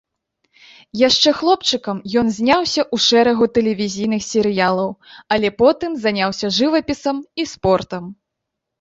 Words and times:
Яшчэ 1.07 1.33
хлопчыкам 1.41 1.97
ён 2.21 2.31
зняўся 2.37 2.81
ў 2.93 2.97
шэрагу 3.09 3.45
тэлевізійных 3.59 4.27
серыялаў, 4.31 4.89
але 5.37 5.55
потым 5.63 5.91
заняўся 6.11 6.47
жывапісам 6.61 7.17
і 7.43 7.51
спортам. 7.57 8.15